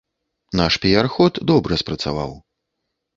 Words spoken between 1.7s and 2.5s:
спрацаваў.